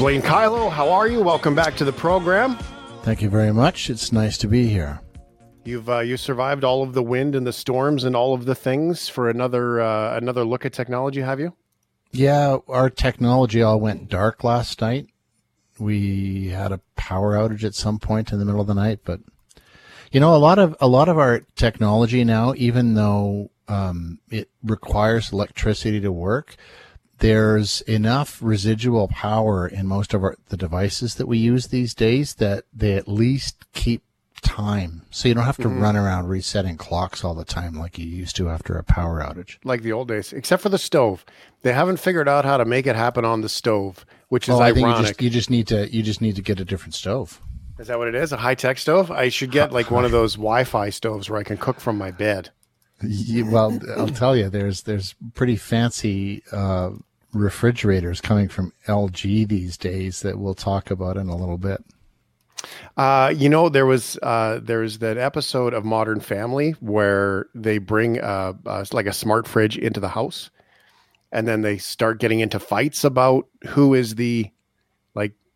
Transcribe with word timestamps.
Blaine 0.00 0.22
Kyllo, 0.22 0.72
how 0.72 0.88
are 0.88 1.06
you? 1.06 1.20
Welcome 1.20 1.54
back 1.54 1.76
to 1.76 1.84
the 1.84 1.92
program. 1.92 2.56
Thank 3.02 3.20
you 3.20 3.28
very 3.28 3.52
much. 3.52 3.90
It's 3.90 4.12
nice 4.12 4.38
to 4.38 4.48
be 4.48 4.66
here. 4.66 4.98
You've 5.66 5.90
uh, 5.90 5.98
you 5.98 6.16
survived 6.16 6.64
all 6.64 6.82
of 6.82 6.94
the 6.94 7.02
wind 7.02 7.34
and 7.34 7.46
the 7.46 7.52
storms 7.52 8.04
and 8.04 8.16
all 8.16 8.32
of 8.32 8.46
the 8.46 8.54
things 8.54 9.10
for 9.10 9.28
another 9.28 9.78
uh, 9.78 10.16
another 10.16 10.42
look 10.42 10.64
at 10.64 10.72
technology, 10.72 11.20
have 11.20 11.38
you? 11.38 11.54
Yeah, 12.12 12.56
our 12.66 12.88
technology 12.88 13.60
all 13.60 13.78
went 13.78 14.08
dark 14.08 14.42
last 14.42 14.80
night. 14.80 15.08
We 15.78 16.48
had 16.48 16.72
a 16.72 16.80
power 16.96 17.34
outage 17.34 17.62
at 17.62 17.74
some 17.74 17.98
point 17.98 18.32
in 18.32 18.38
the 18.38 18.46
middle 18.46 18.62
of 18.62 18.68
the 18.68 18.74
night, 18.74 19.00
but 19.04 19.20
you 20.12 20.18
know, 20.18 20.34
a 20.34 20.38
lot 20.38 20.58
of 20.58 20.74
a 20.80 20.88
lot 20.88 21.10
of 21.10 21.18
our 21.18 21.40
technology 21.56 22.24
now, 22.24 22.54
even 22.56 22.94
though 22.94 23.50
um, 23.68 24.18
it 24.30 24.48
requires 24.62 25.30
electricity 25.30 26.00
to 26.00 26.10
work, 26.10 26.56
there's 27.20 27.80
enough 27.82 28.38
residual 28.42 29.08
power 29.08 29.66
in 29.66 29.86
most 29.86 30.12
of 30.12 30.22
our, 30.24 30.36
the 30.48 30.56
devices 30.56 31.14
that 31.16 31.26
we 31.26 31.38
use 31.38 31.68
these 31.68 31.94
days 31.94 32.34
that 32.34 32.64
they 32.72 32.94
at 32.94 33.08
least 33.08 33.64
keep 33.72 34.02
time. 34.42 35.02
So 35.10 35.28
you 35.28 35.34
don't 35.34 35.44
have 35.44 35.56
to 35.58 35.68
mm-hmm. 35.68 35.82
run 35.82 35.96
around 35.96 36.28
resetting 36.28 36.76
clocks 36.76 37.22
all 37.22 37.34
the 37.34 37.44
time 37.44 37.74
like 37.74 37.98
you 37.98 38.06
used 38.06 38.36
to 38.36 38.48
after 38.48 38.76
a 38.76 38.82
power 38.82 39.20
outage. 39.20 39.58
Like 39.64 39.82
the 39.82 39.92
old 39.92 40.08
days, 40.08 40.32
except 40.32 40.62
for 40.62 40.70
the 40.70 40.78
stove. 40.78 41.24
They 41.62 41.72
haven't 41.72 41.98
figured 41.98 42.28
out 42.28 42.44
how 42.44 42.56
to 42.56 42.64
make 42.64 42.86
it 42.86 42.96
happen 42.96 43.24
on 43.24 43.42
the 43.42 43.48
stove, 43.48 44.04
which 44.28 44.48
is 44.48 44.54
ironic. 44.54 44.70
I 44.70 44.80
think 44.80 44.96
you 44.96 45.02
just, 45.02 45.22
you 45.22 45.30
just 45.30 45.50
need 45.50 45.66
to 45.68 45.94
you 45.94 46.02
just 46.02 46.20
need 46.20 46.36
to 46.36 46.42
get 46.42 46.58
a 46.58 46.64
different 46.64 46.94
stove. 46.94 47.40
Is 47.78 47.88
that 47.88 47.98
what 47.98 48.08
it 48.08 48.14
is? 48.14 48.32
A 48.32 48.36
high 48.36 48.54
tech 48.54 48.78
stove? 48.78 49.10
I 49.10 49.28
should 49.28 49.50
get 49.50 49.72
like 49.72 49.90
one 49.90 50.04
of 50.04 50.10
those 50.18 50.34
Wi 50.34 50.64
Fi 50.64 50.90
stoves 50.90 51.28
where 51.28 51.38
I 51.38 51.44
can 51.44 51.56
cook 51.56 51.80
from 51.80 51.98
my 51.98 52.10
bed. 52.10 52.50
well, 53.02 53.78
I'll 53.96 54.08
tell 54.08 54.36
you, 54.36 54.48
there's 54.48 54.82
there's 54.82 55.14
pretty 55.34 55.56
fancy 55.56 56.42
uh, 56.52 56.90
refrigerators 57.32 58.20
coming 58.20 58.48
from 58.48 58.72
LG 58.86 59.48
these 59.48 59.76
days 59.76 60.22
that 60.22 60.38
we'll 60.38 60.54
talk 60.54 60.90
about 60.90 61.16
in 61.16 61.28
a 61.28 61.36
little 61.36 61.58
bit. 61.58 61.84
Uh, 62.96 63.32
you 63.34 63.48
know, 63.48 63.68
there 63.68 63.86
was 63.86 64.18
uh, 64.22 64.60
there's 64.62 64.98
that 64.98 65.16
episode 65.16 65.72
of 65.72 65.84
Modern 65.84 66.20
Family 66.20 66.72
where 66.80 67.46
they 67.54 67.78
bring 67.78 68.20
uh, 68.20 68.52
uh, 68.66 68.84
like 68.92 69.06
a 69.06 69.12
smart 69.12 69.48
fridge 69.48 69.78
into 69.78 70.00
the 70.00 70.08
house, 70.08 70.50
and 71.32 71.48
then 71.48 71.62
they 71.62 71.78
start 71.78 72.20
getting 72.20 72.40
into 72.40 72.58
fights 72.58 73.04
about 73.04 73.46
who 73.68 73.94
is 73.94 74.16
the 74.16 74.50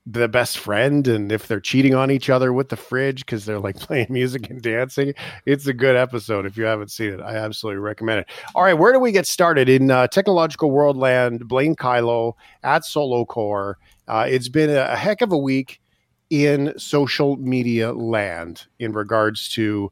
the 0.06 0.28
best 0.28 0.58
friend 0.58 1.08
and 1.08 1.32
if 1.32 1.48
they're 1.48 1.60
cheating 1.60 1.94
on 1.94 2.10
each 2.10 2.28
other 2.28 2.52
with 2.52 2.68
the 2.68 2.76
fridge 2.76 3.24
because 3.24 3.46
they're 3.46 3.58
like 3.58 3.76
playing 3.80 4.06
music 4.10 4.50
and 4.50 4.60
dancing. 4.60 5.14
It's 5.46 5.66
a 5.66 5.72
good 5.72 5.96
episode. 5.96 6.44
If 6.44 6.56
you 6.56 6.64
haven't 6.64 6.90
seen 6.90 7.14
it, 7.14 7.20
I 7.20 7.36
absolutely 7.36 7.80
recommend 7.80 8.20
it. 8.20 8.26
All 8.54 8.62
right, 8.62 8.74
where 8.74 8.92
do 8.92 8.98
we 8.98 9.12
get 9.12 9.26
started 9.26 9.68
in 9.68 9.90
uh, 9.90 10.06
technological 10.08 10.70
world 10.70 10.96
land? 10.96 11.48
Blaine 11.48 11.74
Kyllo 11.74 12.34
at 12.62 12.82
Solocorps. 12.82 13.74
Uh, 14.06 14.26
it's 14.28 14.48
been 14.48 14.68
a, 14.68 14.92
a, 14.92 14.96
heck 14.96 15.22
of 15.22 15.32
a 15.32 15.38
week 15.38 15.80
in 16.28 16.78
social 16.78 17.36
media 17.36 17.92
land 17.92 18.66
in 18.78 18.92
regards 18.92 19.48
to 19.48 19.90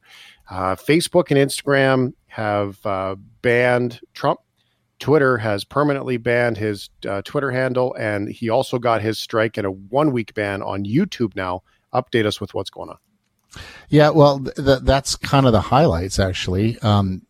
uh, 0.51 0.77
Facebook 0.77 1.31
and 1.31 1.39
Instagram 1.39 2.13
have 2.27 2.85
uh, 2.85 3.17
banned 3.41 4.01
Trump 4.13 4.41
Twitter 5.03 5.39
has 5.39 5.65
permanently 5.65 6.17
banned 6.17 6.57
his 6.57 6.89
uh, 7.09 7.21
Twitter 7.23 7.51
handle, 7.51 7.93
and 7.99 8.29
he 8.29 8.49
also 8.49 8.79
got 8.79 9.03
his 9.03 9.19
strike 9.19 9.57
and 9.57 9.67
a 9.67 9.71
one 9.73 10.13
week 10.13 10.33
ban 10.33 10.63
on 10.63 10.85
YouTube 10.85 11.35
now. 11.35 11.65
Update 11.93 12.25
us 12.25 12.41
with 12.41 12.55
what's 12.55 12.71
going 12.71 12.89
on. 12.89 12.99
Yeah, 13.89 14.11
well, 14.11 14.39
th- 14.39 14.83
that's 14.83 15.17
kind 15.17 15.45
of 15.45 15.51
the 15.51 15.61
highlights, 15.61 16.21
actually. 16.21 16.79
Um, 16.79 17.23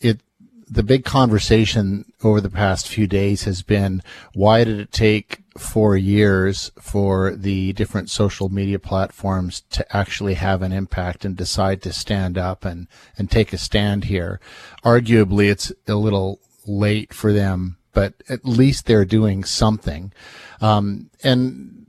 it 0.00 0.20
the 0.66 0.82
big 0.82 1.04
conversation 1.04 2.10
over 2.24 2.40
the 2.40 2.48
past 2.48 2.88
few 2.88 3.06
days 3.06 3.44
has 3.44 3.60
been 3.60 4.02
why 4.32 4.64
did 4.64 4.80
it 4.80 4.90
take 4.90 5.42
four 5.58 5.98
years 5.98 6.72
for 6.80 7.36
the 7.36 7.74
different 7.74 8.08
social 8.08 8.48
media 8.48 8.78
platforms 8.78 9.64
to 9.68 9.84
actually 9.94 10.32
have 10.32 10.62
an 10.62 10.72
impact 10.72 11.26
and 11.26 11.36
decide 11.36 11.82
to 11.82 11.92
stand 11.92 12.38
up 12.38 12.64
and, 12.64 12.88
and 13.18 13.30
take 13.30 13.52
a 13.52 13.58
stand 13.58 14.04
here? 14.04 14.40
Arguably, 14.82 15.50
it's 15.50 15.70
a 15.86 15.96
little 15.96 16.40
late 16.66 17.12
for 17.12 17.32
them, 17.32 17.78
but 17.92 18.14
at 18.28 18.44
least 18.44 18.86
they're 18.86 19.04
doing 19.04 19.44
something. 19.44 20.12
Um, 20.60 21.10
and 21.22 21.86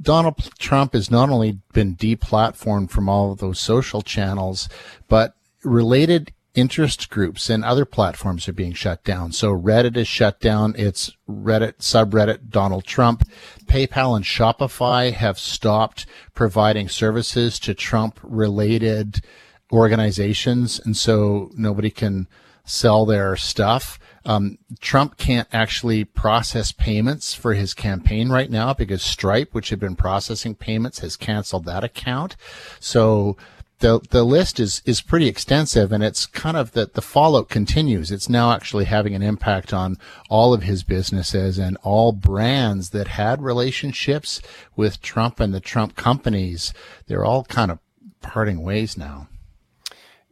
Donald 0.00 0.50
Trump 0.58 0.92
has 0.92 1.10
not 1.10 1.30
only 1.30 1.58
been 1.72 1.96
deplatformed 1.96 2.90
from 2.90 3.08
all 3.08 3.32
of 3.32 3.38
those 3.38 3.58
social 3.58 4.02
channels, 4.02 4.68
but 5.08 5.34
related 5.62 6.32
interest 6.54 7.10
groups 7.10 7.50
and 7.50 7.64
other 7.64 7.84
platforms 7.84 8.48
are 8.48 8.52
being 8.52 8.72
shut 8.72 9.02
down. 9.02 9.32
So 9.32 9.50
Reddit 9.50 9.96
is 9.96 10.06
shut 10.06 10.40
down. 10.40 10.74
It's 10.78 11.10
Reddit 11.28 11.78
subreddit 11.78 12.48
Donald 12.48 12.84
Trump. 12.84 13.28
PayPal 13.66 14.14
and 14.14 14.24
Shopify 14.24 15.12
have 15.12 15.38
stopped 15.38 16.06
providing 16.32 16.88
services 16.88 17.58
to 17.60 17.74
Trump 17.74 18.20
related 18.22 19.20
organizations. 19.72 20.80
And 20.84 20.96
so 20.96 21.50
nobody 21.56 21.90
can 21.90 22.28
sell 22.64 23.04
their 23.04 23.36
stuff. 23.36 23.98
Um, 24.26 24.58
Trump 24.80 25.18
can't 25.18 25.48
actually 25.52 26.04
process 26.04 26.72
payments 26.72 27.34
for 27.34 27.52
his 27.52 27.74
campaign 27.74 28.30
right 28.30 28.50
now 28.50 28.72
because 28.72 29.02
Stripe, 29.02 29.52
which 29.52 29.68
had 29.68 29.78
been 29.78 29.96
processing 29.96 30.54
payments, 30.54 31.00
has 31.00 31.16
canceled 31.16 31.66
that 31.66 31.84
account. 31.84 32.36
So 32.80 33.36
the 33.80 34.00
the 34.10 34.24
list 34.24 34.58
is 34.58 34.82
is 34.86 35.02
pretty 35.02 35.26
extensive, 35.26 35.92
and 35.92 36.02
it's 36.02 36.24
kind 36.24 36.56
of 36.56 36.72
that 36.72 36.94
the 36.94 37.02
fallout 37.02 37.50
continues. 37.50 38.10
It's 38.10 38.30
now 38.30 38.52
actually 38.52 38.86
having 38.86 39.14
an 39.14 39.22
impact 39.22 39.74
on 39.74 39.98
all 40.30 40.54
of 40.54 40.62
his 40.62 40.82
businesses 40.82 41.58
and 41.58 41.76
all 41.82 42.12
brands 42.12 42.90
that 42.90 43.08
had 43.08 43.42
relationships 43.42 44.40
with 44.74 45.02
Trump 45.02 45.38
and 45.38 45.52
the 45.52 45.60
Trump 45.60 45.96
companies. 45.96 46.72
They're 47.08 47.24
all 47.24 47.44
kind 47.44 47.70
of 47.70 47.78
parting 48.22 48.62
ways 48.62 48.96
now. 48.96 49.28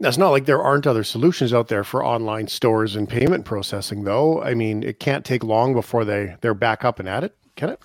It's 0.09 0.19
not 0.19 0.31
like 0.31 0.47
there 0.47 0.63
aren't 0.63 0.87
other 0.87 1.05
solutions 1.05 1.53
out 1.53 1.69
there 1.69 1.85
for 1.85 2.05
online 2.05 2.49
stores 2.49 2.97
and 2.97 3.09
payment 3.09 3.45
processing, 3.45 4.05
though. 4.05 4.43
I 4.43 4.55
mean, 4.55 4.83
it 4.83 4.99
can't 4.99 5.25
take 5.25 5.45
long 5.45 5.75
before 5.75 6.05
they 6.05 6.37
they're 6.41 6.55
back 6.55 6.85
up 6.85 6.99
and 6.99 7.09
at 7.09 7.25
it, 7.25 7.37
can 7.57 7.71
it? 7.71 7.81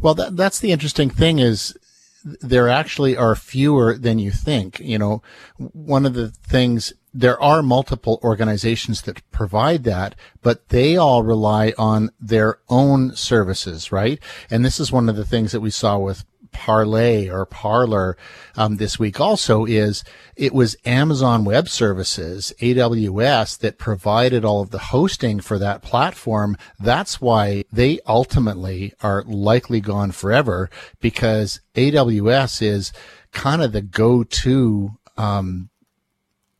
Well, 0.00 0.14
that, 0.14 0.36
that's 0.36 0.60
the 0.60 0.72
interesting 0.72 1.10
thing 1.10 1.38
is 1.38 1.76
there 2.24 2.68
actually 2.68 3.16
are 3.16 3.34
fewer 3.34 3.96
than 3.96 4.18
you 4.18 4.30
think. 4.30 4.80
You 4.80 4.98
know, 4.98 5.22
one 5.56 6.06
of 6.06 6.14
the 6.14 6.28
things 6.28 6.92
there 7.14 7.40
are 7.42 7.62
multiple 7.62 8.20
organizations 8.22 9.02
that 9.02 9.28
provide 9.30 9.84
that, 9.84 10.14
but 10.42 10.68
they 10.68 10.96
all 10.96 11.22
rely 11.22 11.72
on 11.78 12.10
their 12.20 12.58
own 12.68 13.16
services, 13.16 13.90
right? 13.90 14.20
And 14.50 14.64
this 14.64 14.78
is 14.78 14.92
one 14.92 15.08
of 15.08 15.16
the 15.16 15.24
things 15.24 15.52
that 15.52 15.60
we 15.60 15.70
saw 15.70 15.98
with 15.98 16.24
Parlay 16.52 17.28
or 17.28 17.46
parlor 17.46 18.16
um, 18.56 18.76
this 18.76 18.98
week 18.98 19.20
also 19.20 19.64
is 19.64 20.04
it 20.36 20.52
was 20.52 20.76
Amazon 20.84 21.44
Web 21.44 21.68
Services, 21.68 22.52
AWS, 22.60 23.58
that 23.58 23.78
provided 23.78 24.44
all 24.44 24.60
of 24.60 24.70
the 24.70 24.78
hosting 24.78 25.40
for 25.40 25.58
that 25.58 25.82
platform. 25.82 26.56
That's 26.78 27.20
why 27.20 27.64
they 27.72 28.00
ultimately 28.06 28.92
are 29.02 29.22
likely 29.26 29.80
gone 29.80 30.12
forever 30.12 30.70
because 31.00 31.60
AWS 31.74 32.62
is 32.62 32.92
kind 33.32 33.62
of 33.62 33.72
the 33.72 33.82
go-to 33.82 34.92
um, 35.16 35.70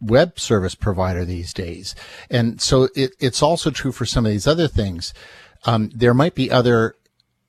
web 0.01 0.39
service 0.39 0.75
provider 0.75 1.25
these 1.25 1.53
days. 1.53 1.95
And 2.31 2.61
so 2.61 2.89
it, 2.95 3.13
it's 3.19 3.43
also 3.43 3.71
true 3.71 3.93
for 3.93 4.07
some 4.07 4.27
of 4.27 4.33
these 4.33 4.47
other 4.47 4.69
things. 4.69 5.13
Um, 5.65 5.91
there 5.95 6.15
might 6.15 6.35
be 6.35 6.51
other 6.51 6.95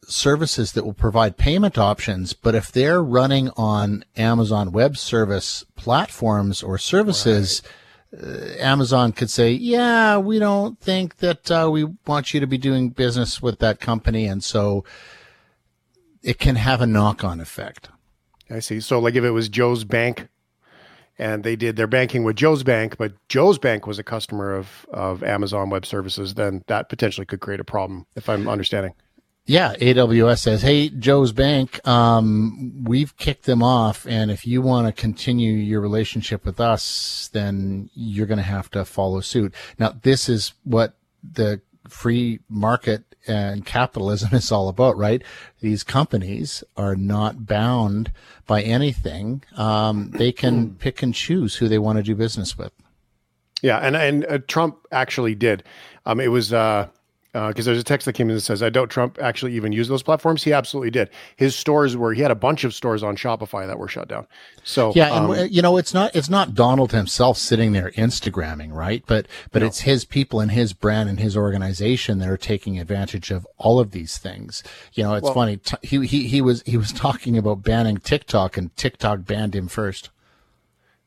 services 0.10 0.74
that 0.74 0.86
will 0.86 0.94
provide 0.94 1.38
payment 1.38 1.78
options, 1.78 2.34
but 2.34 2.56
if 2.56 2.72
they're 2.72 3.02
running 3.02 3.50
on 3.56 4.04
Amazon 4.18 4.72
Web 4.72 4.98
Service 4.98 5.64
platforms 5.76 6.64
or 6.64 6.78
services, 6.78 7.62
right. 8.12 8.24
uh, 8.24 8.54
Amazon 8.60 9.12
could 9.12 9.30
say, 9.30 9.52
"Yeah, 9.52 10.18
we 10.18 10.40
don't 10.40 10.80
think 10.80 11.18
that 11.18 11.52
uh, 11.52 11.70
we 11.72 11.86
want 12.06 12.34
you 12.34 12.40
to 12.40 12.48
be 12.48 12.58
doing 12.58 12.90
business 12.90 13.42
with 13.42 13.60
that 13.60 13.80
company," 13.80 14.26
and 14.26 14.44
so 14.44 14.84
it 16.22 16.40
can 16.40 16.56
have 16.56 16.82
a 16.82 16.88
knock-on 16.88 17.40
effect. 17.40 17.90
I 18.50 18.60
see. 18.60 18.80
So, 18.80 19.00
like 19.00 19.16
if 19.16 19.24
it 19.24 19.32
was 19.32 19.48
Joe's 19.48 19.84
Bank, 19.84 20.28
and 21.18 21.44
they 21.44 21.56
did 21.56 21.76
their 21.76 21.88
banking 21.88 22.24
with 22.24 22.36
Joe's 22.36 22.64
Bank, 22.64 22.98
but 22.98 23.14
Joe's 23.28 23.60
Bank 23.60 23.86
was 23.86 24.00
a 24.00 24.04
customer 24.04 24.54
of 24.56 24.86
of 24.92 25.24
Amazon 25.24 25.70
Web 25.70 25.86
Services, 25.86 26.34
then 26.34 26.64
that 26.68 26.90
potentially 26.90 27.26
could 27.26 27.42
create 27.42 27.60
a 27.60 27.66
problem, 27.66 28.08
if 28.16 28.28
I'm 28.28 28.48
understanding. 28.48 28.94
Yeah, 29.50 29.74
AWS 29.82 30.42
says, 30.42 30.62
"Hey, 30.62 30.90
Joe's 30.90 31.32
Bank, 31.32 31.86
um, 31.88 32.84
we've 32.84 33.18
kicked 33.18 33.48
them 33.48 33.64
off, 33.64 34.06
and 34.06 34.30
if 34.30 34.46
you 34.46 34.62
want 34.62 34.86
to 34.86 34.94
continue 34.94 35.54
your 35.54 35.82
relationship 35.82 36.46
with 36.46 36.60
us, 36.60 37.32
then 37.34 37.90
you're 37.96 38.28
going 38.28 38.38
to 38.38 38.44
have 38.44 38.70
to 38.70 38.86
follow 38.86 39.22
suit." 39.22 39.56
Now, 39.80 39.96
this 40.04 40.30
is 40.30 40.54
what 40.66 40.94
the 41.24 41.62
free 41.88 42.42
market 42.48 43.16
and 43.26 43.66
capitalism 43.66 44.30
is 44.36 44.52
all 44.52 44.70
about, 44.70 44.96
right? 44.98 45.24
These 45.62 45.82
companies 45.82 46.64
are 46.78 46.96
not 46.96 47.48
bound 47.48 48.12
by 48.46 48.62
anything; 48.62 49.42
um, 49.58 50.12
they 50.12 50.32
can 50.32 50.76
pick 50.76 51.02
and 51.02 51.12
choose 51.12 51.56
who 51.56 51.68
they 51.68 51.80
want 51.80 51.98
to 51.98 52.04
do 52.04 52.14
business 52.14 52.56
with. 52.56 52.72
Yeah, 53.64 53.80
and 53.80 53.96
and 53.96 54.28
uh, 54.28 54.38
Trump 54.48 54.86
actually 54.92 55.34
did. 55.34 55.64
Um, 56.06 56.20
it 56.20 56.28
was. 56.28 56.54
Uh 56.54 56.90
because 57.32 57.68
uh, 57.68 57.72
there's 57.72 57.80
a 57.80 57.84
text 57.84 58.06
that 58.06 58.14
came 58.14 58.30
in 58.30 58.36
that 58.36 58.42
says, 58.42 58.64
"I 58.64 58.70
doubt 58.70 58.90
Trump 58.90 59.20
actually 59.22 59.54
even 59.54 59.72
used 59.72 59.90
those 59.90 60.02
platforms." 60.02 60.44
He 60.44 60.52
absolutely 60.52 60.90
did. 60.90 61.10
His 61.36 61.56
stores 61.56 61.96
were 61.96 62.14
he 62.14 62.24
had 62.24 62.32
a 62.32 62.36
bunch 62.36 62.64
of 62.64 62.74
stores 62.74 63.04
on 63.04 63.16
Shopify 63.16 63.68
that 63.68 63.78
were 63.78 63.88
shut 63.88 64.08
down. 64.08 64.26
So 64.64 64.92
yeah, 64.96 65.12
um, 65.12 65.30
and 65.32 65.52
you 65.52 65.62
know 65.62 65.78
it's 65.78 65.94
not 65.94 66.16
it's 66.16 66.30
not 66.30 66.56
Donald 66.56 66.92
himself 66.92 67.38
sitting 67.38 67.72
there 67.72 67.92
Instagramming, 67.92 68.74
right? 68.74 69.04
But 69.06 69.28
but 69.52 69.60
no. 69.60 69.68
it's 69.68 69.82
his 69.82 70.06
people 70.06 70.40
and 70.40 70.52
his 70.52 70.74
brand 70.74 71.08
and 71.08 71.20
his 71.20 71.38
organization 71.38 72.18
that 72.18 72.30
are 72.30 72.38
taking 72.38 72.80
advantage 72.80 73.30
of 73.30 73.46
all 73.58 73.80
of 73.80 73.92
these 73.92 74.18
things. 74.18 74.64
You 74.94 75.04
know, 75.04 75.14
it's 75.14 75.26
well, 75.26 75.34
funny. 75.34 75.60
He 75.84 76.08
he 76.08 76.28
he 76.28 76.42
was 76.42 76.64
he 76.66 76.78
was 76.78 76.92
talking 76.94 77.38
about 77.38 77.62
banning 77.62 77.98
TikTok, 77.98 78.58
and 78.58 78.76
TikTok 78.76 79.26
banned 79.26 79.56
him 79.56 79.68
first. 79.68 80.10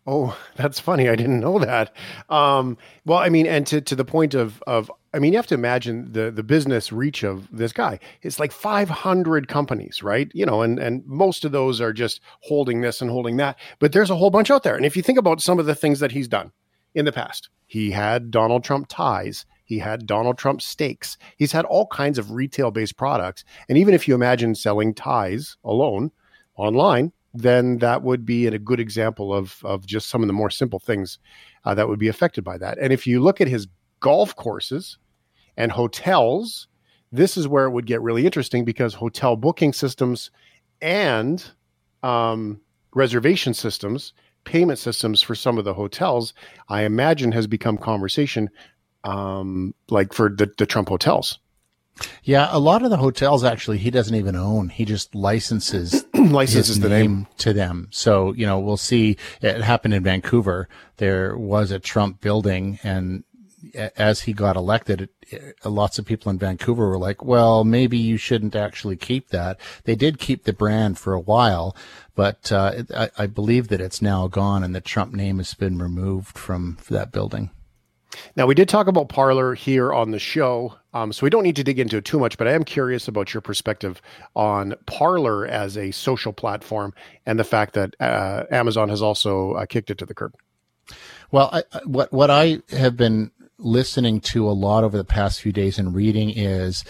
Oh, 0.06 0.36
that's 0.56 0.80
funny. 0.80 1.08
I 1.08 1.16
didn't 1.16 1.40
know 1.40 1.58
that. 1.58 1.94
Um, 2.28 2.76
well, 3.04 3.18
I 3.18 3.28
mean, 3.28 3.46
and 3.46 3.66
to, 3.68 3.80
to 3.80 3.94
the 3.94 4.04
point 4.04 4.34
of, 4.34 4.62
of, 4.66 4.90
I 5.14 5.18
mean, 5.18 5.32
you 5.32 5.38
have 5.38 5.46
to 5.48 5.54
imagine 5.54 6.12
the, 6.12 6.30
the 6.30 6.42
business 6.42 6.90
reach 6.90 7.22
of 7.22 7.46
this 7.50 7.72
guy. 7.72 7.98
It's 8.22 8.40
like 8.40 8.50
500 8.50 9.46
companies, 9.46 10.02
right? 10.02 10.30
You 10.32 10.46
know, 10.46 10.62
and, 10.62 10.78
and 10.78 11.04
most 11.06 11.44
of 11.44 11.52
those 11.52 11.80
are 11.80 11.92
just 11.92 12.20
holding 12.40 12.80
this 12.80 13.02
and 13.02 13.10
holding 13.10 13.36
that, 13.36 13.58
but 13.78 13.92
there's 13.92 14.10
a 14.10 14.16
whole 14.16 14.30
bunch 14.30 14.50
out 14.50 14.62
there. 14.62 14.76
And 14.76 14.86
if 14.86 14.96
you 14.96 15.02
think 15.02 15.18
about 15.18 15.42
some 15.42 15.58
of 15.58 15.66
the 15.66 15.74
things 15.74 16.00
that 16.00 16.12
he's 16.12 16.28
done 16.28 16.52
in 16.94 17.04
the 17.04 17.12
past, 17.12 17.50
he 17.66 17.90
had 17.90 18.30
Donald 18.30 18.64
Trump 18.64 18.86
ties. 18.88 19.44
He 19.64 19.78
had 19.78 20.06
Donald 20.06 20.38
Trump 20.38 20.60
steaks. 20.60 21.16
He's 21.36 21.52
had 21.52 21.64
all 21.64 21.86
kinds 21.86 22.18
of 22.18 22.32
retail 22.32 22.70
based 22.70 22.96
products. 22.96 23.44
And 23.68 23.78
even 23.78 23.94
if 23.94 24.08
you 24.08 24.14
imagine 24.14 24.54
selling 24.54 24.94
ties 24.94 25.56
alone 25.64 26.10
online, 26.56 27.12
then 27.34 27.78
that 27.78 28.02
would 28.02 28.26
be 28.26 28.46
a 28.46 28.58
good 28.58 28.80
example 28.80 29.32
of 29.32 29.58
of 29.64 29.86
just 29.86 30.08
some 30.08 30.22
of 30.22 30.26
the 30.26 30.34
more 30.34 30.50
simple 30.50 30.78
things 30.78 31.18
uh, 31.64 31.74
that 31.74 31.88
would 31.88 31.98
be 31.98 32.08
affected 32.08 32.44
by 32.44 32.58
that. 32.58 32.78
And 32.78 32.92
if 32.92 33.06
you 33.06 33.20
look 33.20 33.40
at 33.40 33.48
his 33.48 33.66
golf 34.02 34.36
courses 34.36 34.98
and 35.56 35.72
hotels, 35.72 36.68
this 37.10 37.38
is 37.38 37.48
where 37.48 37.64
it 37.64 37.70
would 37.70 37.86
get 37.86 38.02
really 38.02 38.26
interesting 38.26 38.66
because 38.66 38.94
hotel 38.94 39.36
booking 39.36 39.72
systems 39.72 40.30
and 40.82 41.50
um, 42.02 42.60
reservation 42.94 43.54
systems, 43.54 44.12
payment 44.44 44.78
systems 44.78 45.22
for 45.22 45.34
some 45.34 45.56
of 45.56 45.64
the 45.64 45.74
hotels, 45.74 46.34
I 46.68 46.82
imagine 46.82 47.32
has 47.32 47.46
become 47.46 47.78
conversation 47.78 48.50
um, 49.04 49.74
like 49.88 50.12
for 50.12 50.28
the, 50.28 50.52
the 50.58 50.66
Trump 50.66 50.88
hotels. 50.88 51.38
Yeah, 52.24 52.48
a 52.50 52.58
lot 52.58 52.82
of 52.82 52.90
the 52.90 52.96
hotels 52.96 53.44
actually 53.44 53.78
he 53.78 53.90
doesn't 53.90 54.14
even 54.14 54.34
own. 54.34 54.70
He 54.70 54.84
just 54.84 55.14
licenses 55.14 56.04
licenses 56.14 56.80
the 56.80 56.88
name, 56.88 57.14
name, 57.14 57.26
to 57.38 57.52
them. 57.52 57.88
So 57.90 58.32
you 58.32 58.46
know 58.46 58.58
we'll 58.58 58.76
see. 58.78 59.18
It 59.42 59.60
happened 59.60 59.94
in 59.94 60.02
Vancouver. 60.02 60.68
There 60.96 61.36
was 61.36 61.70
a 61.70 61.78
Trump 61.78 62.20
building, 62.20 62.78
and 62.82 63.24
as 63.96 64.22
he 64.22 64.32
got 64.32 64.56
elected, 64.56 65.08
it, 65.28 65.56
lots 65.64 65.98
of 65.98 66.06
people 66.06 66.30
in 66.30 66.38
Vancouver 66.38 66.88
were 66.88 66.98
like, 66.98 67.24
"Well, 67.24 67.64
maybe 67.64 67.98
you 67.98 68.16
shouldn't 68.16 68.56
actually 68.56 68.96
keep 68.96 69.28
that." 69.28 69.58
They 69.84 69.94
did 69.94 70.18
keep 70.18 70.44
the 70.44 70.52
brand 70.52 70.98
for 70.98 71.12
a 71.14 71.20
while, 71.20 71.76
but 72.14 72.50
uh, 72.52 72.82
I, 72.94 73.10
I 73.18 73.26
believe 73.26 73.68
that 73.68 73.80
it's 73.80 74.02
now 74.02 74.28
gone, 74.28 74.64
and 74.64 74.74
the 74.74 74.80
Trump 74.80 75.12
name 75.12 75.38
has 75.38 75.54
been 75.54 75.78
removed 75.78 76.36
from 76.38 76.78
that 76.90 77.12
building. 77.12 77.50
Now, 78.36 78.46
we 78.46 78.54
did 78.54 78.68
talk 78.68 78.86
about 78.86 79.08
Parler 79.08 79.54
here 79.54 79.92
on 79.92 80.10
the 80.10 80.18
show, 80.18 80.76
um, 80.92 81.12
so 81.12 81.24
we 81.24 81.30
don't 81.30 81.42
need 81.42 81.56
to 81.56 81.64
dig 81.64 81.78
into 81.78 81.96
it 81.96 82.04
too 82.04 82.18
much, 82.18 82.36
but 82.36 82.46
I 82.46 82.52
am 82.52 82.64
curious 82.64 83.08
about 83.08 83.32
your 83.32 83.40
perspective 83.40 84.02
on 84.36 84.74
Parler 84.86 85.46
as 85.46 85.78
a 85.78 85.90
social 85.92 86.32
platform 86.32 86.92
and 87.24 87.38
the 87.38 87.44
fact 87.44 87.74
that 87.74 87.96
uh, 88.00 88.44
Amazon 88.50 88.88
has 88.90 89.00
also 89.00 89.52
uh, 89.52 89.66
kicked 89.66 89.90
it 89.90 89.98
to 89.98 90.06
the 90.06 90.14
curb. 90.14 90.34
Well, 91.30 91.48
I, 91.52 91.62
what 91.86 92.12
what 92.12 92.30
I 92.30 92.60
have 92.70 92.96
been 92.96 93.30
listening 93.62 94.20
to 94.20 94.48
a 94.48 94.52
lot 94.52 94.84
over 94.84 94.96
the 94.96 95.04
past 95.04 95.40
few 95.40 95.52
days 95.52 95.78
and 95.78 95.94
reading 95.94 96.30
is 96.30 96.84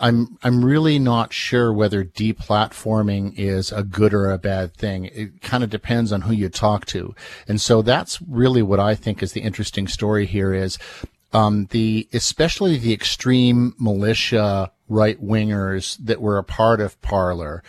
I'm 0.00 0.38
I'm 0.42 0.64
really 0.64 0.98
not 0.98 1.32
sure 1.32 1.72
whether 1.72 2.04
deplatforming 2.04 3.34
is 3.36 3.72
a 3.72 3.82
good 3.82 4.14
or 4.14 4.30
a 4.30 4.38
bad 4.38 4.74
thing. 4.74 5.06
It 5.06 5.42
kind 5.42 5.64
of 5.64 5.70
depends 5.70 6.12
on 6.12 6.22
who 6.22 6.32
you 6.32 6.48
talk 6.48 6.86
to, 6.86 7.14
and 7.48 7.60
so 7.60 7.82
that's 7.82 8.22
really 8.22 8.62
what 8.62 8.78
I 8.78 8.94
think 8.94 9.22
is 9.22 9.32
the 9.32 9.40
interesting 9.40 9.88
story 9.88 10.24
here. 10.26 10.54
Is 10.54 10.78
um, 11.32 11.66
the 11.70 12.08
especially 12.12 12.78
the 12.78 12.92
extreme 12.92 13.74
militia 13.78 14.70
right 14.88 15.20
wingers 15.22 15.98
that 16.04 16.20
were 16.20 16.38
a 16.38 16.44
part 16.44 16.80
of 16.80 17.00
Parler 17.02 17.64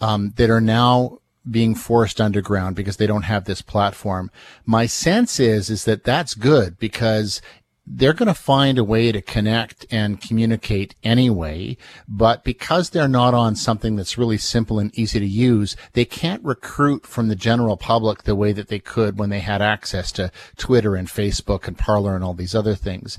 um, 0.00 0.32
that 0.36 0.48
are 0.48 0.62
now 0.62 1.18
being 1.50 1.74
forced 1.74 2.20
underground 2.20 2.76
because 2.76 2.96
they 2.96 3.06
don't 3.06 3.22
have 3.22 3.44
this 3.44 3.62
platform. 3.62 4.30
My 4.66 4.86
sense 4.86 5.38
is 5.38 5.70
is 5.70 5.84
that 5.84 6.04
that's 6.04 6.34
good 6.34 6.78
because 6.78 7.40
they're 7.90 8.12
going 8.12 8.28
to 8.28 8.34
find 8.34 8.78
a 8.78 8.84
way 8.84 9.10
to 9.12 9.22
connect 9.22 9.86
and 9.90 10.20
communicate 10.20 10.94
anyway. 11.02 11.76
But 12.06 12.44
because 12.44 12.90
they're 12.90 13.08
not 13.08 13.34
on 13.34 13.56
something 13.56 13.96
that's 13.96 14.18
really 14.18 14.38
simple 14.38 14.78
and 14.78 14.96
easy 14.98 15.18
to 15.18 15.26
use, 15.26 15.76
they 15.94 16.04
can't 16.04 16.44
recruit 16.44 17.06
from 17.06 17.28
the 17.28 17.36
general 17.36 17.76
public 17.76 18.22
the 18.22 18.36
way 18.36 18.52
that 18.52 18.68
they 18.68 18.78
could 18.78 19.18
when 19.18 19.30
they 19.30 19.40
had 19.40 19.62
access 19.62 20.12
to 20.12 20.30
Twitter 20.56 20.94
and 20.96 21.08
Facebook 21.08 21.66
and 21.66 21.78
Parler 21.78 22.14
and 22.14 22.22
all 22.22 22.34
these 22.34 22.54
other 22.54 22.74
things. 22.74 23.18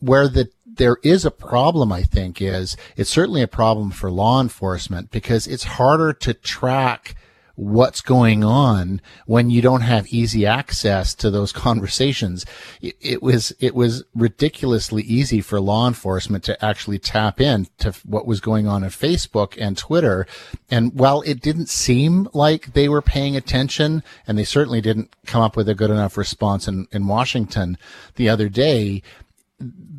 Where 0.00 0.28
the 0.28 0.50
there 0.76 0.98
is 1.04 1.24
a 1.24 1.30
problem, 1.30 1.92
I 1.92 2.02
think, 2.02 2.42
is 2.42 2.76
it's 2.96 3.10
certainly 3.10 3.42
a 3.42 3.48
problem 3.48 3.92
for 3.92 4.10
law 4.10 4.40
enforcement 4.40 5.12
because 5.12 5.46
it's 5.46 5.64
harder 5.64 6.12
to 6.12 6.34
track 6.34 7.14
what's 7.56 8.00
going 8.00 8.44
on 8.44 9.00
when 9.26 9.50
you 9.50 9.62
don't 9.62 9.82
have 9.82 10.06
easy 10.08 10.44
access 10.44 11.14
to 11.14 11.30
those 11.30 11.52
conversations. 11.52 12.44
It, 12.82 12.96
it, 13.00 13.22
was, 13.22 13.52
it 13.60 13.74
was 13.74 14.04
ridiculously 14.14 15.02
easy 15.02 15.40
for 15.40 15.60
law 15.60 15.86
enforcement 15.86 16.44
to 16.44 16.64
actually 16.64 16.98
tap 16.98 17.40
in 17.40 17.68
to 17.78 17.92
what 18.04 18.26
was 18.26 18.40
going 18.40 18.66
on 18.66 18.74
on 18.82 18.90
Facebook 18.90 19.56
and 19.58 19.78
Twitter. 19.78 20.26
And 20.70 20.92
while 20.98 21.22
it 21.22 21.40
didn't 21.40 21.68
seem 21.68 22.28
like 22.32 22.72
they 22.72 22.88
were 22.88 23.02
paying 23.02 23.36
attention 23.36 24.02
and 24.26 24.36
they 24.36 24.44
certainly 24.44 24.80
didn't 24.80 25.14
come 25.26 25.42
up 25.42 25.56
with 25.56 25.68
a 25.68 25.74
good 25.74 25.90
enough 25.90 26.16
response 26.16 26.66
in, 26.66 26.88
in 26.90 27.06
Washington 27.06 27.78
the 28.16 28.28
other 28.28 28.48
day, 28.48 29.02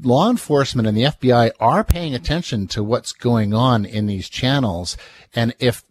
law 0.01 0.29
enforcement 0.29 0.87
and 0.87 0.97
the 0.97 1.03
FBI 1.03 1.51
are 1.59 1.83
paying 1.83 2.13
attention 2.13 2.67
to 2.67 2.83
what's 2.83 3.11
going 3.11 3.53
on 3.53 3.85
in 3.85 4.05
these 4.05 4.29
channels. 4.29 4.97
And 5.33 5.55
if 5.59 5.83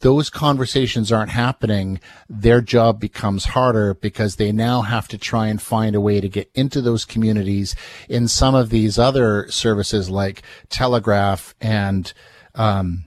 those 0.00 0.30
conversations 0.30 1.12
aren't 1.12 1.30
happening, 1.30 2.00
their 2.28 2.60
job 2.60 3.00
becomes 3.00 3.46
harder 3.46 3.94
because 3.94 4.36
they 4.36 4.52
now 4.52 4.82
have 4.82 5.08
to 5.08 5.18
try 5.18 5.48
and 5.48 5.60
find 5.60 5.94
a 5.94 6.00
way 6.00 6.20
to 6.20 6.28
get 6.28 6.50
into 6.54 6.80
those 6.80 7.04
communities 7.04 7.74
in 8.08 8.28
some 8.28 8.54
of 8.54 8.70
these 8.70 8.98
other 8.98 9.50
services 9.50 10.08
like 10.08 10.42
Telegraph 10.70 11.54
and, 11.60 12.12
um, 12.54 13.04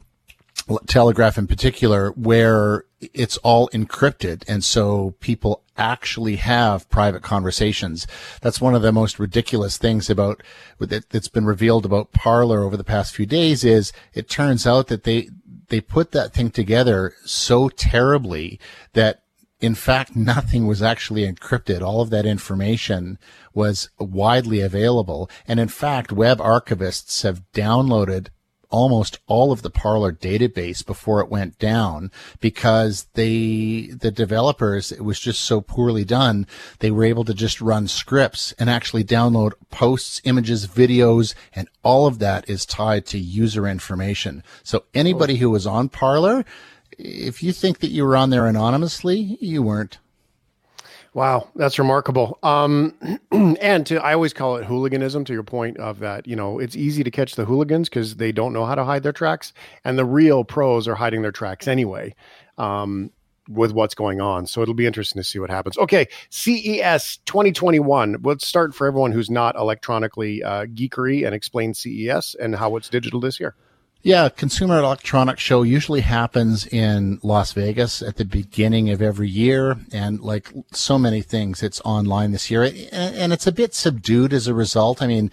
Telegraph 0.88 1.38
in 1.38 1.48
particular, 1.48 2.12
where 2.12 2.86
it's 3.00 3.38
all 3.38 3.70
encrypted. 3.70 4.44
And 4.48 4.64
so 4.64 5.16
people 5.20 5.64
actually 5.78 6.36
have 6.38 6.90
private 6.90 7.24
conversations. 7.24 8.06
That's 8.42 8.62
one 8.62 8.76
of 8.76 8.82
the 8.82 8.92
most 8.92 9.20
ridiculous 9.20 9.78
things 9.78 10.10
about 10.10 10.44
that's 10.80 11.28
been 11.28 11.46
revealed 11.46 11.86
about 11.86 12.12
Parler 12.12 12.64
over 12.64 12.78
the 12.78 12.84
past 12.84 13.16
few 13.16 13.26
days 13.26 13.64
is 13.64 13.92
it 14.14 14.30
turns 14.30 14.68
out 14.68 14.88
that 14.88 15.04
they, 15.04 15.30
they 15.70 15.82
put 15.82 16.12
that 16.12 16.34
thing 16.34 16.52
together 16.52 17.14
so 17.26 17.70
terribly 17.70 18.60
that 18.94 19.24
in 19.62 19.76
fact, 19.76 20.16
nothing 20.16 20.66
was 20.66 20.82
actually 20.82 21.32
encrypted. 21.32 21.82
All 21.82 22.02
of 22.02 22.10
that 22.10 22.26
information 22.26 23.20
was 23.54 23.90
widely 24.00 24.60
available. 24.60 25.30
And 25.48 25.60
in 25.60 25.68
fact, 25.68 26.12
web 26.12 26.40
archivists 26.40 27.22
have 27.22 27.44
downloaded 27.54 28.30
almost 28.72 29.20
all 29.28 29.52
of 29.52 29.62
the 29.62 29.70
Parler 29.70 30.12
database 30.12 30.86
before 30.86 31.22
it 31.22 31.30
went 31.30 31.60
down 31.60 32.12
because 32.40 33.06
they, 33.14 33.92
the 33.94 34.12
developers, 34.12 34.92
it 34.92 35.04
was 35.04 35.20
just 35.20 35.42
so 35.42 35.62
poorly 35.62 36.04
done. 36.04 36.48
They 36.80 36.90
were 36.90 37.04
able 37.04 37.26
to 37.26 37.34
just 37.34 37.62
run 37.62 37.88
scripts 37.88 38.54
and 38.54 38.70
actually 38.70 39.04
download 39.04 39.54
posts, 39.70 40.22
images, 40.24 40.68
videos, 40.68 41.36
and 41.54 41.68
all 41.84 42.08
of 42.08 42.20
that 42.20 42.50
is 42.50 42.66
tied 42.66 43.06
to 43.08 43.20
user 43.20 43.68
information. 43.68 44.44
So 44.64 44.86
anybody 44.94 45.36
who 45.36 45.50
was 45.50 45.68
on 45.68 45.90
Parler, 45.90 46.46
if 46.98 47.44
you 47.44 47.52
think 47.52 47.80
that 47.80 47.92
you 47.92 48.06
were 48.06 48.16
on 48.16 48.30
there 48.30 48.48
anonymously, 48.48 49.38
you 49.40 49.62
weren't. 49.64 49.98
Wow, 51.14 51.50
that's 51.56 51.78
remarkable. 51.78 52.40
Um, 52.42 52.96
and 53.32 53.86
to, 53.88 54.02
I 54.02 54.14
always 54.14 54.32
call 54.32 54.56
it 54.56 54.66
hooliganism. 54.66 55.26
To 55.26 55.34
your 55.34 55.44
point 55.44 55.78
of 55.78 56.00
that, 56.00 56.26
you 56.26 56.36
know, 56.36 56.58
it's 56.60 56.76
easy 56.76 57.04
to 57.04 57.12
catch 57.12 57.36
the 57.36 57.46
hooligans 57.46 57.90
because 57.90 58.16
they 58.16 58.32
don't 58.32 58.54
know 58.54 58.66
how 58.66 58.76
to 58.76 58.86
hide 58.86 59.04
their 59.04 59.12
tracks, 59.12 59.52
and 59.84 59.98
the 59.98 60.06
real 60.06 60.44
pros 60.46 60.88
are 60.88 60.96
hiding 60.96 61.22
their 61.22 61.32
tracks 61.32 61.68
anyway. 61.68 62.16
Um, 62.58 63.12
with 63.50 63.74
what's 63.74 63.96
going 63.96 64.22
on. 64.22 64.46
So 64.46 64.62
it'll 64.62 64.76
be 64.76 64.86
interesting 64.86 65.20
to 65.20 65.28
see 65.28 65.40
what 65.40 65.50
happens. 65.50 65.78
Okay, 65.78 66.08
CES 66.30 67.18
2021. 67.26 68.18
Let's 68.24 68.48
start 68.48 68.74
for 68.74 68.88
everyone 68.88 69.12
who's 69.12 69.30
not 69.30 69.56
electronically 69.56 70.44
uh, 70.44 70.66
geekery 70.68 71.26
and 71.26 71.36
explain 71.36 71.74
CES 71.74 72.36
and 72.40 72.56
how 72.56 72.76
it's 72.78 72.88
digital 72.88 73.20
this 73.20 73.40
year. 73.40 73.56
Yeah, 74.04 74.30
Consumer 74.30 74.80
Electronics 74.80 75.44
Show 75.44 75.62
usually 75.62 76.02
happens 76.02 76.66
in 76.66 77.20
Las 77.22 77.54
Vegas 77.54 78.02
at 78.02 78.16
the 78.16 78.26
beginning 78.26 78.90
of 78.90 79.00
every 79.00 79.30
year. 79.30 79.78
And 79.94 80.20
like 80.22 80.52
so 80.72 80.98
many 80.98 81.22
things, 81.22 81.62
it's 81.62 81.80
online 81.86 82.32
this 82.32 82.50
year. 82.50 82.64
And 82.92 83.32
it's 83.32 83.46
a 83.46 83.52
bit 83.52 83.76
subdued 83.76 84.34
as 84.34 84.48
a 84.48 84.56
result. 84.56 85.04
I 85.04 85.08
mean, 85.08 85.30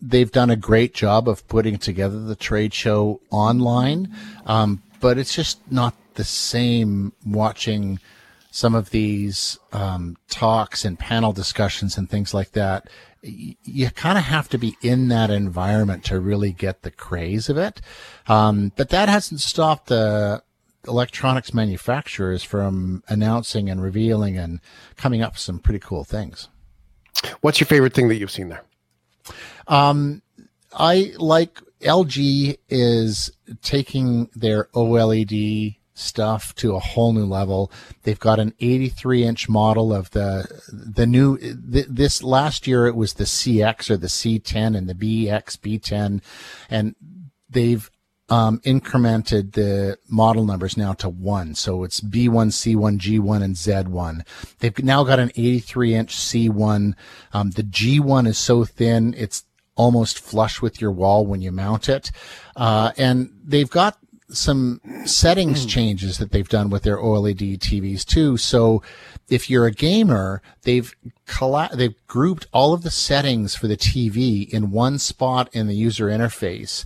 they've 0.00 0.30
done 0.30 0.50
a 0.50 0.56
great 0.56 0.94
job 0.94 1.28
of 1.28 1.46
putting 1.48 1.78
together 1.78 2.20
the 2.20 2.36
trade 2.36 2.72
show 2.72 3.20
online, 3.30 4.14
um, 4.46 4.82
but 5.00 5.18
it's 5.18 5.34
just 5.34 5.58
not 5.70 5.94
the 6.14 6.24
same 6.24 7.12
watching 7.26 7.98
some 8.56 8.74
of 8.74 8.88
these 8.88 9.58
um, 9.74 10.16
talks 10.30 10.86
and 10.86 10.98
panel 10.98 11.30
discussions 11.30 11.98
and 11.98 12.08
things 12.08 12.32
like 12.32 12.52
that. 12.52 12.88
You 13.20 13.90
kind 13.90 14.16
of 14.16 14.24
have 14.24 14.48
to 14.48 14.56
be 14.56 14.78
in 14.80 15.08
that 15.08 15.28
environment 15.28 16.04
to 16.04 16.18
really 16.18 16.52
get 16.52 16.80
the 16.80 16.90
craze 16.90 17.50
of 17.50 17.58
it. 17.58 17.82
Um, 18.28 18.72
but 18.74 18.88
that 18.88 19.10
hasn't 19.10 19.42
stopped 19.42 19.88
the 19.88 20.42
electronics 20.88 21.52
manufacturers 21.52 22.42
from 22.42 23.04
announcing 23.08 23.68
and 23.68 23.82
revealing 23.82 24.38
and 24.38 24.60
coming 24.96 25.20
up 25.20 25.34
with 25.34 25.40
some 25.40 25.58
pretty 25.58 25.80
cool 25.80 26.04
things. 26.04 26.48
What's 27.42 27.60
your 27.60 27.66
favorite 27.66 27.92
thing 27.92 28.08
that 28.08 28.16
you've 28.16 28.30
seen 28.30 28.48
there? 28.48 28.64
Um, 29.68 30.22
I 30.72 31.12
like 31.18 31.60
LG 31.82 32.56
is 32.70 33.30
taking 33.60 34.30
their 34.34 34.64
OLED 34.74 35.76
stuff 35.98 36.54
to 36.56 36.74
a 36.74 36.80
whole 36.80 37.12
new 37.12 37.24
level. 37.24 37.70
They've 38.02 38.18
got 38.18 38.38
an 38.38 38.54
83 38.60 39.24
inch 39.24 39.48
model 39.48 39.92
of 39.92 40.10
the 40.10 40.46
the 40.68 41.06
new 41.06 41.38
th- 41.38 41.86
this 41.88 42.22
last 42.22 42.66
year 42.66 42.86
it 42.86 42.96
was 42.96 43.14
the 43.14 43.24
CX 43.24 43.90
or 43.90 43.96
the 43.96 44.06
C10 44.06 44.76
and 44.76 44.88
the 44.88 44.94
BX 44.94 45.58
B10 45.58 46.22
and 46.70 46.94
they've 47.48 47.90
um, 48.28 48.58
incremented 48.60 49.52
the 49.52 49.98
model 50.08 50.44
numbers 50.44 50.76
now 50.76 50.92
to 50.94 51.08
one. 51.08 51.54
So 51.54 51.84
it's 51.84 52.00
B1, 52.00 52.48
C1, 52.48 52.98
G1, 52.98 53.42
and 53.42 53.54
Z1. 53.54 54.26
They've 54.58 54.82
now 54.82 55.04
got 55.04 55.20
an 55.20 55.30
83 55.36 55.94
inch 55.94 56.16
C1. 56.16 56.94
Um, 57.32 57.50
the 57.50 57.62
G1 57.62 58.26
is 58.26 58.38
so 58.38 58.64
thin, 58.64 59.14
it's 59.16 59.44
almost 59.76 60.18
flush 60.18 60.60
with 60.60 60.80
your 60.80 60.90
wall 60.90 61.26
when 61.26 61.40
you 61.40 61.52
mount 61.52 61.88
it. 61.88 62.10
Uh, 62.56 62.92
and 62.96 63.30
they've 63.44 63.70
got 63.70 63.98
some 64.28 64.80
settings 65.04 65.62
hmm. 65.62 65.68
changes 65.68 66.18
that 66.18 66.32
they've 66.32 66.48
done 66.48 66.70
with 66.70 66.82
their 66.82 66.96
OLED 66.96 67.58
TVs 67.58 68.04
too. 68.04 68.36
So 68.36 68.82
if 69.28 69.48
you're 69.48 69.66
a 69.66 69.72
gamer, 69.72 70.42
they've 70.62 70.94
colla- 71.26 71.70
they've 71.72 71.94
grouped 72.06 72.46
all 72.52 72.72
of 72.72 72.82
the 72.82 72.90
settings 72.90 73.54
for 73.54 73.68
the 73.68 73.76
TV 73.76 74.48
in 74.48 74.70
one 74.70 74.98
spot 74.98 75.48
in 75.52 75.66
the 75.66 75.76
user 75.76 76.06
interface. 76.06 76.84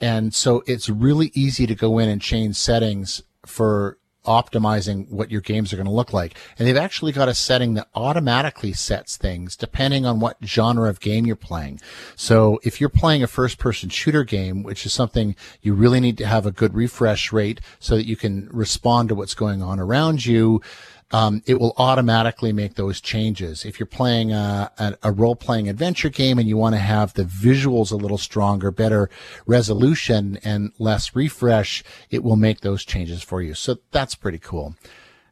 And 0.00 0.32
so 0.34 0.62
it's 0.66 0.88
really 0.88 1.30
easy 1.34 1.66
to 1.66 1.74
go 1.74 1.98
in 1.98 2.08
and 2.08 2.20
change 2.20 2.56
settings 2.56 3.22
for 3.44 3.98
optimizing 4.30 5.08
what 5.08 5.30
your 5.30 5.40
games 5.40 5.72
are 5.72 5.76
going 5.76 5.86
to 5.86 5.92
look 5.92 6.12
like. 6.12 6.36
And 6.56 6.66
they've 6.66 6.76
actually 6.76 7.10
got 7.10 7.28
a 7.28 7.34
setting 7.34 7.74
that 7.74 7.88
automatically 7.94 8.72
sets 8.72 9.16
things 9.16 9.56
depending 9.56 10.06
on 10.06 10.20
what 10.20 10.36
genre 10.44 10.88
of 10.88 11.00
game 11.00 11.26
you're 11.26 11.34
playing. 11.36 11.80
So 12.14 12.60
if 12.62 12.80
you're 12.80 12.88
playing 12.88 13.24
a 13.24 13.26
first 13.26 13.58
person 13.58 13.88
shooter 13.88 14.22
game, 14.22 14.62
which 14.62 14.86
is 14.86 14.92
something 14.92 15.34
you 15.62 15.74
really 15.74 15.98
need 15.98 16.16
to 16.18 16.26
have 16.26 16.46
a 16.46 16.52
good 16.52 16.74
refresh 16.74 17.32
rate 17.32 17.60
so 17.80 17.96
that 17.96 18.06
you 18.06 18.16
can 18.16 18.48
respond 18.52 19.08
to 19.08 19.14
what's 19.16 19.34
going 19.34 19.62
on 19.62 19.80
around 19.80 20.24
you, 20.24 20.62
um, 21.12 21.42
it 21.46 21.58
will 21.58 21.74
automatically 21.76 22.52
make 22.52 22.74
those 22.74 23.00
changes. 23.00 23.64
If 23.64 23.80
you're 23.80 23.86
playing 23.86 24.32
a, 24.32 24.70
a, 24.78 24.96
a 25.04 25.12
role 25.12 25.34
playing 25.34 25.68
adventure 25.68 26.08
game 26.08 26.38
and 26.38 26.48
you 26.48 26.56
want 26.56 26.74
to 26.74 26.80
have 26.80 27.14
the 27.14 27.24
visuals 27.24 27.90
a 27.90 27.96
little 27.96 28.18
stronger, 28.18 28.70
better 28.70 29.10
resolution 29.46 30.38
and 30.44 30.72
less 30.78 31.16
refresh, 31.16 31.82
it 32.10 32.22
will 32.22 32.36
make 32.36 32.60
those 32.60 32.84
changes 32.84 33.22
for 33.22 33.42
you. 33.42 33.54
So 33.54 33.78
that's 33.90 34.14
pretty 34.14 34.38
cool. 34.38 34.76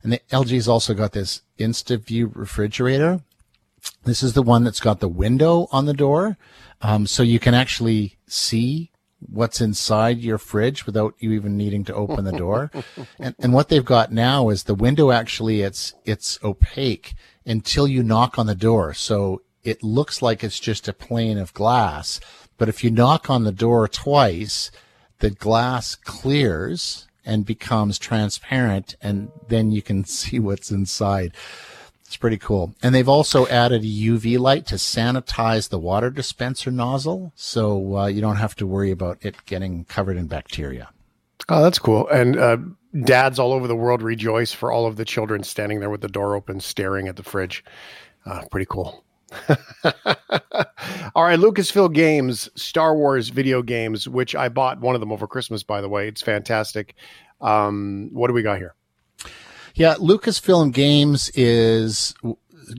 And 0.02 0.12
the 0.12 0.20
LG's 0.30 0.68
also 0.68 0.94
got 0.94 1.12
this 1.12 1.42
InstaView 1.58 2.34
refrigerator. 2.34 3.20
This 4.04 4.22
is 4.22 4.32
the 4.32 4.42
one 4.42 4.64
that's 4.64 4.80
got 4.80 5.00
the 5.00 5.08
window 5.08 5.68
on 5.70 5.86
the 5.86 5.94
door. 5.94 6.36
Um, 6.80 7.06
so 7.06 7.22
you 7.22 7.38
can 7.38 7.54
actually 7.54 8.16
see 8.26 8.90
what's 9.20 9.60
inside 9.60 10.18
your 10.18 10.38
fridge 10.38 10.86
without 10.86 11.14
you 11.18 11.32
even 11.32 11.56
needing 11.56 11.84
to 11.84 11.94
open 11.94 12.24
the 12.24 12.32
door. 12.32 12.70
and, 13.18 13.34
and 13.38 13.52
what 13.52 13.68
they've 13.68 13.84
got 13.84 14.12
now 14.12 14.48
is 14.48 14.64
the 14.64 14.74
window 14.74 15.10
actually 15.10 15.62
it's 15.62 15.94
it's 16.04 16.38
opaque 16.42 17.14
until 17.44 17.88
you 17.88 18.02
knock 18.02 18.38
on 18.38 18.46
the 18.46 18.54
door. 18.54 18.94
So 18.94 19.42
it 19.64 19.82
looks 19.82 20.22
like 20.22 20.44
it's 20.44 20.60
just 20.60 20.88
a 20.88 20.92
plane 20.92 21.38
of 21.38 21.54
glass. 21.54 22.20
But 22.56 22.68
if 22.68 22.82
you 22.82 22.90
knock 22.90 23.30
on 23.30 23.44
the 23.44 23.52
door 23.52 23.88
twice, 23.88 24.70
the 25.18 25.30
glass 25.30 25.94
clears 25.94 27.06
and 27.24 27.44
becomes 27.44 27.98
transparent 27.98 28.96
and 29.02 29.30
then 29.48 29.70
you 29.70 29.82
can 29.82 30.04
see 30.18 30.38
what's 30.38 30.70
inside. 30.70 31.34
It's 32.08 32.16
pretty 32.16 32.38
cool. 32.38 32.74
And 32.82 32.94
they've 32.94 33.08
also 33.08 33.46
added 33.48 33.82
a 33.82 33.86
UV 33.86 34.38
light 34.38 34.64
to 34.68 34.76
sanitize 34.76 35.68
the 35.68 35.78
water 35.78 36.08
dispenser 36.08 36.70
nozzle, 36.70 37.32
so 37.36 37.98
uh, 37.98 38.06
you 38.06 38.22
don't 38.22 38.36
have 38.36 38.56
to 38.56 38.66
worry 38.66 38.90
about 38.90 39.18
it 39.20 39.44
getting 39.44 39.84
covered 39.84 40.16
in 40.16 40.26
bacteria. 40.26 40.88
Oh, 41.50 41.62
that's 41.62 41.78
cool. 41.78 42.08
And 42.08 42.38
uh, 42.38 42.56
dads 43.04 43.38
all 43.38 43.52
over 43.52 43.68
the 43.68 43.76
world 43.76 44.00
rejoice 44.00 44.54
for 44.54 44.72
all 44.72 44.86
of 44.86 44.96
the 44.96 45.04
children 45.04 45.42
standing 45.42 45.80
there 45.80 45.90
with 45.90 46.00
the 46.00 46.08
door 46.08 46.34
open, 46.34 46.60
staring 46.60 47.08
at 47.08 47.16
the 47.16 47.22
fridge. 47.22 47.62
Uh, 48.24 48.42
pretty 48.50 48.66
cool. 48.70 49.04
all 51.14 51.24
right, 51.24 51.38
Lucasfilm 51.38 51.92
Games, 51.92 52.48
Star 52.54 52.96
Wars 52.96 53.28
video 53.28 53.60
games, 53.60 54.08
which 54.08 54.34
I 54.34 54.48
bought 54.48 54.80
one 54.80 54.94
of 54.94 55.02
them 55.02 55.12
over 55.12 55.26
Christmas, 55.26 55.62
by 55.62 55.82
the 55.82 55.90
way. 55.90 56.08
It's 56.08 56.22
fantastic. 56.22 56.94
Um, 57.42 58.08
what 58.14 58.28
do 58.28 58.32
we 58.32 58.42
got 58.42 58.56
here? 58.56 58.74
Yeah, 59.78 59.94
Lucasfilm 59.94 60.72
Games 60.72 61.30
is 61.36 62.12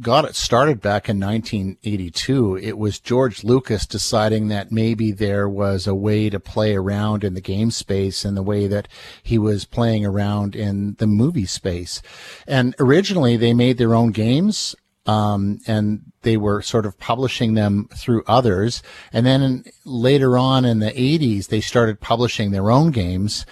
got 0.02 0.26
it 0.26 0.36
started 0.36 0.82
back 0.82 1.08
in 1.08 1.18
1982. 1.18 2.58
It 2.58 2.78
was 2.78 3.00
George 3.00 3.46
Lucas 3.46 3.86
deciding 3.86 4.50
that 4.50 4.74
maybe 4.74 5.14
there 5.14 5.48
was 5.48 5.88
a 5.88 5.96
way 5.96 6.30
to 6.30 6.42
play 6.42 6.76
around 6.76 7.24
in 7.24 7.36
the 7.36 7.42
game 7.42 7.72
space 7.72 8.26
in 8.26 8.36
the 8.36 8.44
way 8.44 8.68
that 8.68 8.90
he 9.24 9.38
was 9.38 9.64
playing 9.64 10.06
around 10.06 10.58
in 10.58 10.96
the 10.96 11.08
movie 11.08 11.46
space. 11.46 12.02
And 12.46 12.76
originally 12.80 13.38
they 13.38 13.54
made 13.54 13.78
their 13.78 13.96
own 13.96 14.12
games. 14.12 14.76
Um, 15.06 15.60
and 15.66 16.02
they 16.24 16.36
were 16.36 16.62
sort 16.62 16.86
of 16.86 17.00
publishing 17.00 17.54
them 17.54 17.88
through 17.96 18.24
others. 18.28 18.84
And 19.14 19.26
then 19.26 19.64
later 19.86 20.38
on 20.38 20.66
in 20.66 20.80
the 20.80 20.92
80s, 20.92 21.48
they 21.48 21.62
started 21.62 22.02
publishing 22.02 22.52
their 22.52 22.70
own 22.70 22.92
games. 22.92 23.46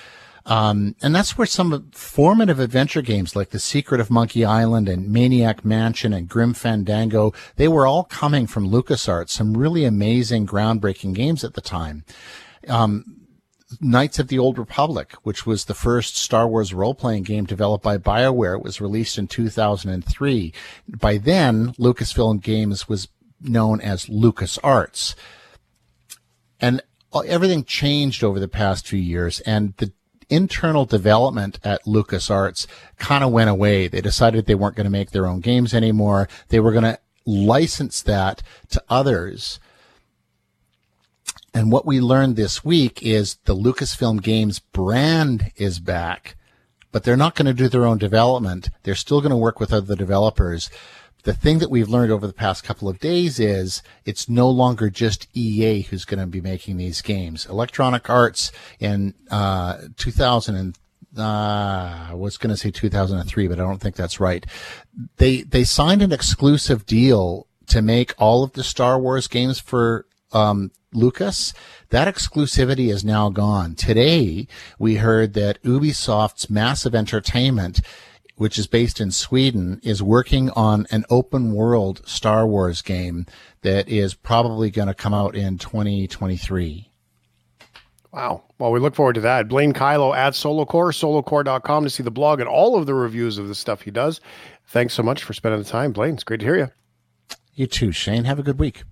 Um, 0.47 0.95
and 1.01 1.13
that's 1.13 1.37
where 1.37 1.45
some 1.45 1.91
formative 1.91 2.59
adventure 2.59 3.01
games 3.01 3.35
like 3.35 3.49
The 3.49 3.59
Secret 3.59 3.99
of 3.99 4.09
Monkey 4.09 4.45
Island 4.45 4.87
and 4.87 5.11
Maniac 5.11 5.65
Mansion 5.65 6.13
and 6.13 6.29
Grim 6.29 6.53
Fandango, 6.53 7.33
they 7.57 7.67
were 7.67 7.85
all 7.85 8.05
coming 8.05 8.47
from 8.47 8.69
LucasArts, 8.69 9.29
some 9.29 9.57
really 9.57 9.83
amazing, 9.83 10.47
groundbreaking 10.47 11.13
games 11.13 11.43
at 11.43 11.53
the 11.53 11.61
time. 11.61 12.05
Um, 12.69 13.27
Knights 13.81 14.19
of 14.19 14.29
the 14.29 14.39
Old 14.39 14.57
Republic, 14.57 15.11
which 15.23 15.45
was 15.45 15.65
the 15.65 15.73
first 15.73 16.15
Star 16.15 16.47
Wars 16.47 16.73
role-playing 16.73 17.23
game 17.23 17.43
developed 17.43 17.83
by 17.83 17.97
BioWare. 17.97 18.55
It 18.55 18.63
was 18.63 18.79
released 18.79 19.17
in 19.17 19.27
2003. 19.27 20.53
By 20.87 21.17
then, 21.17 21.73
Lucasfilm 21.73 22.41
Games 22.41 22.87
was 22.87 23.09
known 23.41 23.81
as 23.81 24.05
LucasArts. 24.05 25.15
And 26.61 26.81
everything 27.25 27.65
changed 27.65 28.23
over 28.23 28.39
the 28.39 28.47
past 28.47 28.87
few 28.87 28.99
years 28.99 29.41
and 29.41 29.73
the 29.77 29.91
internal 30.29 30.85
development 30.85 31.59
at 31.63 31.85
LucasArts 31.85 32.67
kind 32.97 33.23
of 33.23 33.31
went 33.31 33.49
away. 33.49 33.87
They 33.87 34.01
decided 34.01 34.45
they 34.45 34.55
weren't 34.55 34.75
going 34.75 34.85
to 34.85 34.91
make 34.91 35.11
their 35.11 35.27
own 35.27 35.39
games 35.39 35.73
anymore. 35.73 36.27
They 36.49 36.59
were 36.59 36.71
going 36.71 36.83
to 36.83 36.99
license 37.25 38.01
that 38.03 38.41
to 38.69 38.83
others. 38.89 39.59
And 41.53 41.71
what 41.71 41.85
we 41.85 41.99
learned 41.99 42.35
this 42.35 42.63
week 42.63 43.01
is 43.01 43.37
the 43.45 43.55
Lucasfilm 43.55 44.21
Games 44.21 44.59
brand 44.59 45.51
is 45.55 45.79
back, 45.79 46.35
but 46.91 47.03
they're 47.03 47.17
not 47.17 47.35
going 47.35 47.47
to 47.47 47.53
do 47.53 47.67
their 47.67 47.85
own 47.85 47.97
development. 47.97 48.69
They're 48.83 48.95
still 48.95 49.21
going 49.21 49.31
to 49.31 49.37
work 49.37 49.59
with 49.59 49.73
other 49.73 49.95
developers 49.95 50.69
the 51.27 51.33
thing 51.33 51.59
that 51.59 51.69
we've 51.69 51.89
learned 51.89 52.09
over 52.09 52.25
the 52.25 52.31
past 52.31 52.63
couple 52.63 52.87
of 52.87 52.99
days 52.99 53.37
is 53.37 53.83
it's 54.05 54.29
no 54.29 54.49
longer 54.49 54.89
just 54.89 55.27
EA 55.33 55.81
who's 55.81 56.05
going 56.05 56.21
to 56.21 56.25
be 56.25 56.39
making 56.39 56.77
these 56.77 57.01
games. 57.01 57.45
Electronic 57.47 58.09
Arts 58.09 58.49
in 58.79 59.13
uh, 59.29 59.77
2000 59.97 60.55
and 60.55 60.77
uh, 61.17 62.07
I 62.11 62.13
was 62.13 62.37
going 62.37 62.51
to 62.51 62.55
say 62.55 62.71
2003, 62.71 63.49
but 63.49 63.59
I 63.59 63.63
don't 63.63 63.81
think 63.81 63.97
that's 63.97 64.21
right. 64.21 64.45
They 65.17 65.41
they 65.41 65.65
signed 65.65 66.01
an 66.01 66.13
exclusive 66.13 66.85
deal 66.85 67.47
to 67.67 67.81
make 67.81 68.13
all 68.17 68.41
of 68.43 68.53
the 68.53 68.63
Star 68.63 68.97
Wars 68.97 69.27
games 69.27 69.59
for 69.59 70.05
um, 70.31 70.71
Lucas. 70.93 71.53
That 71.89 72.07
exclusivity 72.07 72.89
is 72.89 73.03
now 73.03 73.29
gone. 73.31 73.75
Today, 73.75 74.47
we 74.79 74.95
heard 74.95 75.33
that 75.33 75.61
Ubisoft's 75.63 76.49
Massive 76.49 76.95
Entertainment 76.95 77.81
which 78.37 78.57
is 78.57 78.67
based 78.67 79.01
in 79.01 79.11
Sweden, 79.11 79.79
is 79.83 80.01
working 80.01 80.49
on 80.51 80.87
an 80.89 81.03
open 81.09 81.53
world 81.53 82.01
Star 82.05 82.47
Wars 82.47 82.81
game 82.81 83.25
that 83.61 83.89
is 83.89 84.13
probably 84.13 84.71
going 84.71 84.87
to 84.87 84.93
come 84.93 85.13
out 85.13 85.35
in 85.35 85.57
2023. 85.57 86.89
Wow. 88.13 88.43
Well, 88.57 88.71
we 88.71 88.79
look 88.79 88.95
forward 88.95 89.15
to 89.15 89.21
that. 89.21 89.47
Blaine 89.47 89.73
Kyllo 89.73 90.15
at 90.15 90.33
Solocorps, 90.33 90.97
solocorps.com 91.23 91.83
to 91.83 91.89
see 91.89 92.03
the 92.03 92.11
blog 92.11 92.39
and 92.39 92.49
all 92.49 92.77
of 92.77 92.85
the 92.85 92.93
reviews 92.93 93.37
of 93.37 93.47
the 93.47 93.55
stuff 93.55 93.81
he 93.81 93.91
does. 93.91 94.21
Thanks 94.67 94.93
so 94.93 95.03
much 95.03 95.23
for 95.23 95.33
spending 95.33 95.61
the 95.61 95.69
time, 95.69 95.91
Blaine. 95.91 96.13
It's 96.13 96.23
great 96.23 96.39
to 96.39 96.45
hear 96.45 96.57
you. 96.57 96.69
You 97.53 97.67
too, 97.67 97.91
Shane. 97.91 98.23
Have 98.23 98.39
a 98.39 98.43
good 98.43 98.59
week. 98.59 98.83